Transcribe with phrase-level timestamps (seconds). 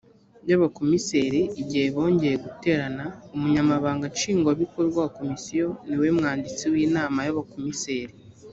[0.49, 3.05] y abakomiseri igihe bongeye guterana
[3.35, 8.13] umunyamabanga nshingwabikorwa wa komisiyo niwe mwanditsi w inama y abakomiseri